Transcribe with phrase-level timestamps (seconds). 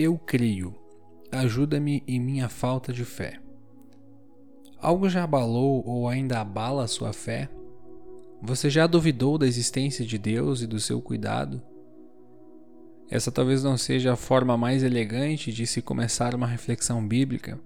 [0.00, 0.76] Eu creio.
[1.32, 3.40] Ajuda-me em minha falta de fé.
[4.80, 7.48] Algo já abalou ou ainda abala a sua fé?
[8.40, 11.60] Você já duvidou da existência de Deus e do seu cuidado?
[13.10, 17.58] Essa talvez não seja a forma mais elegante de se começar uma reflexão bíblica.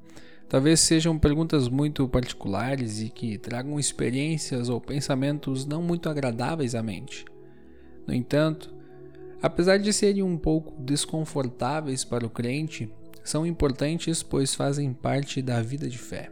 [0.49, 6.83] Talvez sejam perguntas muito particulares e que tragam experiências ou pensamentos não muito agradáveis à
[6.83, 7.27] mente.
[8.07, 8.75] No entanto,
[9.43, 12.89] Apesar de serem um pouco desconfortáveis para o crente,
[13.25, 16.31] são importantes pois fazem parte da vida de fé.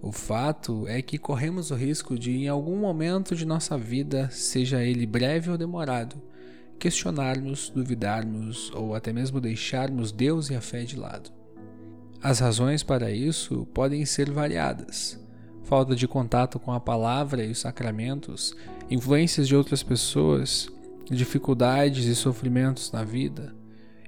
[0.00, 4.82] O fato é que corremos o risco de, em algum momento de nossa vida, seja
[4.82, 6.20] ele breve ou demorado,
[6.78, 11.30] questionarmos, duvidarmos ou até mesmo deixarmos Deus e a fé de lado.
[12.20, 15.20] As razões para isso podem ser variadas.
[15.64, 18.56] Falta de contato com a palavra e os sacramentos,
[18.90, 20.68] influências de outras pessoas,
[21.10, 23.54] dificuldades e sofrimentos na vida,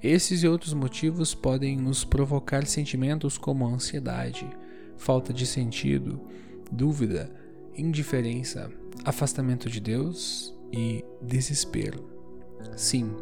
[0.02, 4.46] esses e outros motivos podem nos provocar sentimentos como ansiedade,
[4.98, 6.20] falta de sentido,
[6.70, 7.30] dúvida,
[7.74, 8.70] indiferença,
[9.02, 12.04] afastamento de Deus e desespero.
[12.76, 13.16] Sim,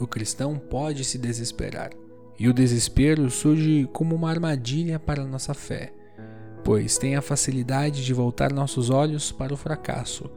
[0.00, 1.90] o cristão pode se desesperar.
[2.38, 5.92] E o desespero surge como uma armadilha para nossa fé,
[6.64, 10.30] pois tem a facilidade de voltar nossos olhos para o fracasso,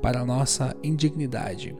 [0.00, 1.76] para a nossa indignidade,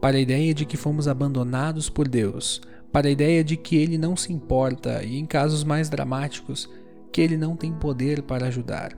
[0.00, 2.60] para a ideia de que fomos abandonados por Deus,
[2.92, 6.68] para a ideia de que Ele não se importa e, em casos mais dramáticos,
[7.12, 8.96] que Ele não tem poder para ajudar.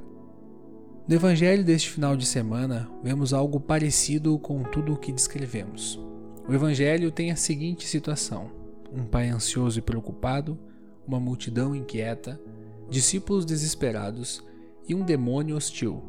[1.08, 6.00] No Evangelho deste final de semana, vemos algo parecido com tudo o que descrevemos.
[6.48, 8.50] O Evangelho tem a seguinte situação:
[8.92, 10.58] um pai ansioso e preocupado,
[11.06, 12.40] uma multidão inquieta,
[12.88, 14.44] discípulos desesperados
[14.88, 16.02] e um demônio hostil.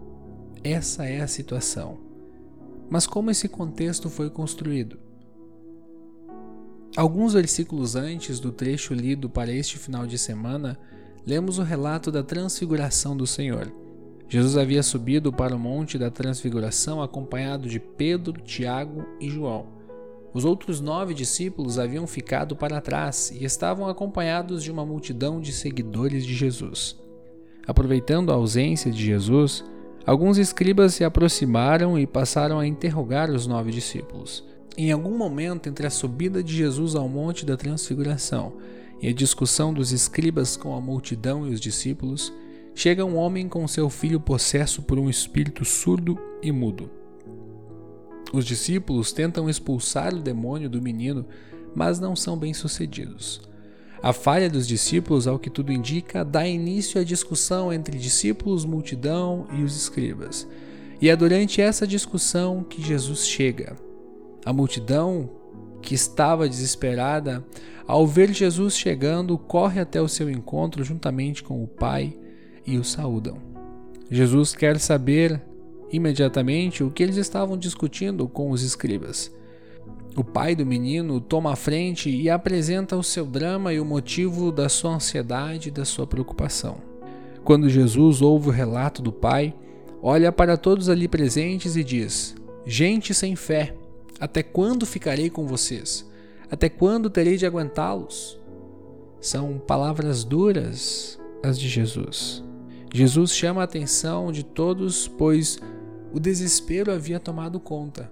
[0.63, 2.12] Essa é a situação.
[2.93, 4.99] Mas como esse contexto foi construído?
[6.95, 10.77] Alguns versículos antes do trecho lido para este final de semana,
[11.25, 13.73] lemos o relato da transfiguração do Senhor.
[14.29, 19.69] Jesus havia subido para o monte da transfiguração acompanhado de Pedro, Tiago e João.
[20.31, 25.51] Os outros nove discípulos haviam ficado para trás e estavam acompanhados de uma multidão de
[25.51, 26.95] seguidores de Jesus.
[27.65, 29.65] Aproveitando a ausência de Jesus,
[30.05, 34.43] Alguns escribas se aproximaram e passaram a interrogar os nove discípulos.
[34.77, 38.53] Em algum momento entre a subida de Jesus ao Monte da Transfiguração
[39.01, 42.33] e a discussão dos escribas com a multidão e os discípulos,
[42.75, 46.89] chega um homem com seu filho possesso por um espírito surdo e mudo.
[48.33, 51.25] Os discípulos tentam expulsar o demônio do menino,
[51.73, 53.41] mas não são bem-sucedidos.
[54.03, 59.47] A falha dos discípulos, ao que tudo indica, dá início à discussão entre discípulos, multidão
[59.57, 60.45] e os escribas.
[60.99, 63.77] E é durante essa discussão que Jesus chega.
[64.43, 65.29] A multidão,
[65.81, 67.45] que estava desesperada,
[67.87, 72.13] ao ver Jesus chegando, corre até o seu encontro juntamente com o Pai
[72.67, 73.37] e o saúdam.
[74.11, 75.41] Jesus quer saber
[75.89, 79.31] imediatamente o que eles estavam discutindo com os escribas.
[80.15, 84.51] O pai do menino toma a frente e apresenta o seu drama e o motivo
[84.51, 86.77] da sua ansiedade e da sua preocupação.
[87.43, 89.55] Quando Jesus ouve o relato do pai,
[90.01, 93.75] olha para todos ali presentes e diz: Gente sem fé,
[94.19, 96.07] até quando ficarei com vocês?
[96.49, 98.39] Até quando terei de aguentá-los?
[99.19, 102.43] São palavras duras as de Jesus.
[102.93, 105.59] Jesus chama a atenção de todos, pois
[106.13, 108.11] o desespero havia tomado conta.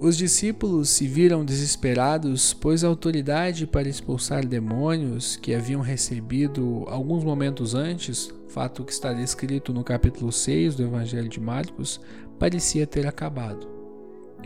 [0.00, 7.24] Os discípulos se viram desesperados, pois a autoridade para expulsar demônios que haviam recebido alguns
[7.24, 12.00] momentos antes, fato que está descrito no capítulo 6 do Evangelho de Marcos,
[12.38, 13.66] parecia ter acabado.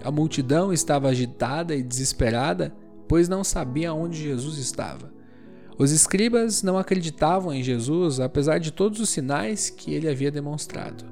[0.03, 2.75] A multidão estava agitada e desesperada,
[3.07, 5.13] pois não sabia onde Jesus estava.
[5.77, 11.05] Os escribas não acreditavam em Jesus, apesar de todos os sinais que ele havia demonstrado.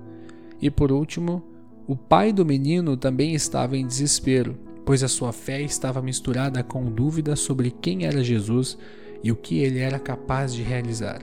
[0.62, 1.44] E por último,
[1.90, 6.84] o pai do menino também estava em desespero, pois a sua fé estava misturada com
[6.84, 8.78] dúvidas sobre quem era Jesus
[9.24, 11.20] e o que ele era capaz de realizar.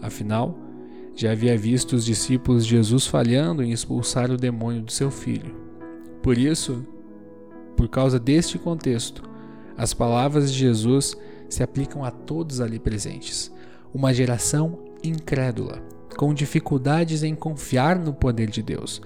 [0.00, 0.56] Afinal,
[1.16, 5.56] já havia visto os discípulos de Jesus falhando em expulsar o demônio do seu filho.
[6.22, 6.86] Por isso,
[7.76, 9.28] por causa deste contexto,
[9.76, 11.16] as palavras de Jesus
[11.48, 13.50] se aplicam a todos ali presentes.
[13.92, 15.82] Uma geração incrédula,
[16.16, 19.02] com dificuldades em confiar no poder de Deus,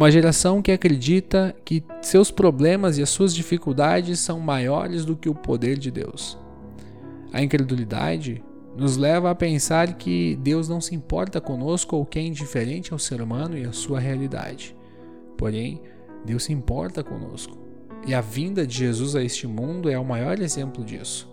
[0.00, 5.28] uma geração que acredita que seus problemas e as suas dificuldades são maiores do que
[5.28, 6.38] o poder de Deus.
[7.30, 8.42] A incredulidade
[8.74, 12.98] nos leva a pensar que Deus não se importa conosco ou que é indiferente ao
[12.98, 14.74] ser humano e à sua realidade.
[15.36, 15.82] Porém,
[16.24, 17.58] Deus se importa conosco.
[18.06, 21.30] E a vinda de Jesus a este mundo é o maior exemplo disso.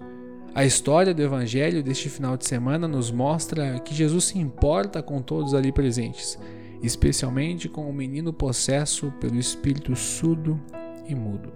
[0.53, 5.21] A história do Evangelho deste final de semana nos mostra que Jesus se importa com
[5.21, 6.37] todos ali presentes,
[6.81, 10.59] especialmente com o menino possesso pelo espírito surdo
[11.07, 11.51] e mudo.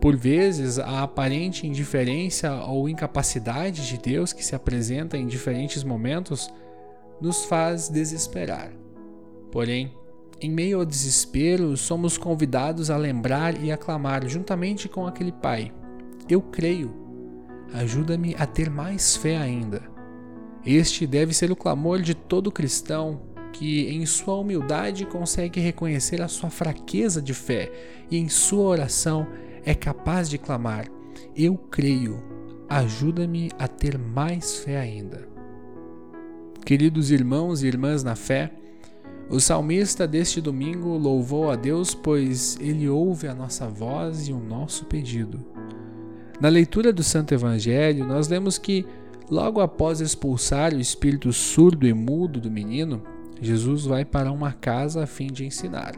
[0.00, 6.50] Por vezes, a aparente indiferença ou incapacidade de Deus que se apresenta em diferentes momentos
[7.20, 8.72] nos faz desesperar.
[9.52, 9.94] Porém,
[10.40, 15.72] em meio ao desespero, somos convidados a lembrar e aclamar juntamente com aquele pai:
[16.28, 16.92] Eu creio,
[17.72, 19.82] ajuda-me a ter mais fé ainda.
[20.66, 26.28] Este deve ser o clamor de todo cristão que, em sua humildade, consegue reconhecer a
[26.28, 27.70] sua fraqueza de fé
[28.10, 29.26] e, em sua oração,
[29.64, 30.88] é capaz de clamar:
[31.36, 32.22] Eu creio,
[32.68, 35.28] ajuda-me a ter mais fé ainda.
[36.64, 38.52] Queridos irmãos e irmãs na fé,
[39.28, 44.38] o salmista deste domingo louvou a Deus, pois ele ouve a nossa voz e o
[44.38, 45.40] nosso pedido.
[46.40, 48.84] Na leitura do Santo Evangelho, nós lemos que,
[49.30, 53.02] logo após expulsar o espírito surdo e mudo do menino,
[53.42, 55.94] Jesus vai para uma casa a fim de ensinar.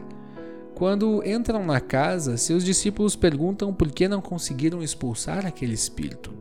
[0.73, 6.33] Quando entram na casa, seus discípulos perguntam por que não conseguiram expulsar aquele espírito.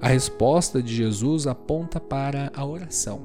[0.00, 3.20] A resposta de Jesus aponta para a oração.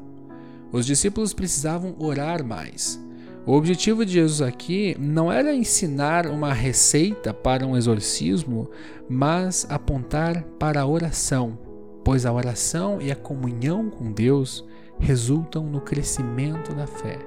[0.71, 2.99] Os discípulos precisavam orar mais.
[3.45, 8.67] O objetivo de Jesus aqui não era ensinar uma receita para um exorcismo,
[9.07, 11.57] mas apontar para a oração,
[12.03, 14.65] pois a oração e a comunhão com Deus
[15.01, 17.17] resultam no crescimento da fé.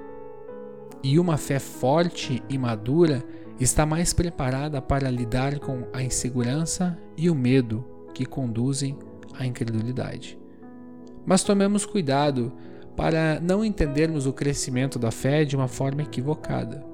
[1.02, 3.22] E uma fé forte e madura
[3.60, 7.84] está mais preparada para lidar com a insegurança e o medo
[8.14, 8.96] que conduzem
[9.38, 10.38] à incredulidade.
[11.26, 12.52] Mas tomemos cuidado
[12.96, 16.84] para não entendermos o crescimento da fé de uma forma equivocada.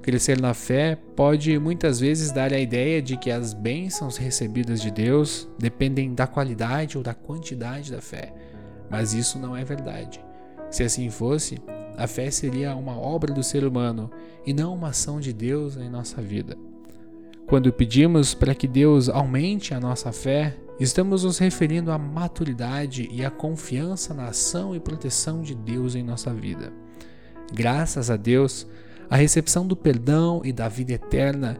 [0.00, 4.90] Crescer na fé pode muitas vezes dar a ideia de que as bênçãos recebidas de
[4.90, 8.32] Deus dependem da qualidade ou da quantidade da fé,
[8.92, 10.24] mas isso não é verdade.
[10.70, 11.60] Se assim fosse,
[11.96, 14.10] a fé seria uma obra do ser humano
[14.46, 16.56] e não uma ação de Deus em nossa vida.
[17.48, 23.24] Quando pedimos para que Deus aumente a nossa fé, Estamos nos referindo à maturidade e
[23.24, 26.72] à confiança na ação e proteção de Deus em nossa vida.
[27.52, 28.66] Graças a Deus,
[29.08, 31.56] a recepção do perdão e da vida eterna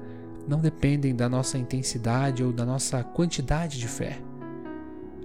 [0.49, 4.19] não dependem da nossa intensidade ou da nossa quantidade de fé.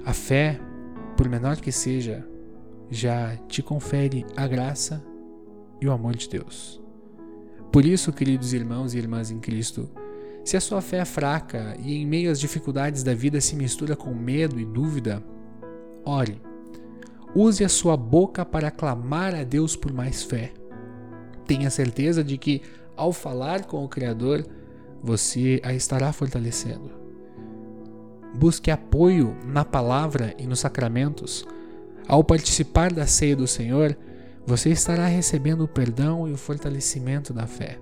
[0.06, 0.60] A fé,
[1.18, 2.24] por menor que seja,
[2.92, 5.04] já te confere a graça
[5.82, 6.80] e o amor de Deus.
[7.72, 9.90] Por isso, queridos irmãos e irmãs em Cristo,
[10.46, 13.96] se a sua fé é fraca e em meio às dificuldades da vida se mistura
[13.96, 15.22] com medo e dúvida,
[16.06, 16.40] ore.
[17.36, 20.54] Use a sua boca para clamar a Deus por mais fé.
[21.46, 22.62] Tenha certeza de que,
[22.96, 24.46] ao falar com o Criador,
[25.02, 27.07] você a estará fortalecendo.
[28.36, 31.46] Busque apoio na palavra e nos sacramentos.
[32.08, 33.98] Ao participar da ceia do Senhor,
[34.46, 37.80] você estará recebendo o perdão e o fortalecimento da fé.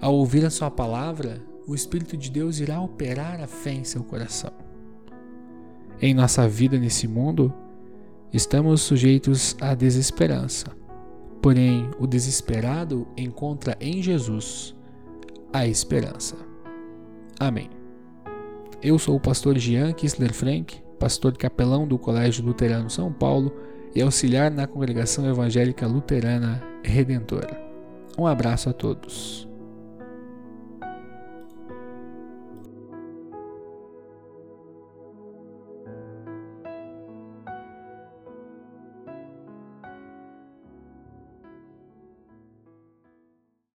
[0.00, 4.04] Ao ouvir a sua palavra, o Espírito de Deus irá operar a fé em seu
[4.04, 4.52] coração.
[6.00, 7.52] Em nossa vida nesse mundo,
[8.32, 10.66] estamos sujeitos à desesperança.
[11.42, 14.74] Porém, o desesperado encontra em Jesus
[15.52, 16.36] a esperança.
[17.38, 17.75] Amém.
[18.82, 23.50] Eu sou o pastor Jean Kissler Frank, pastor capelão do Colégio Luterano São Paulo
[23.94, 27.58] e auxiliar na Congregação Evangélica Luterana Redentora.
[28.18, 29.48] Um abraço a todos.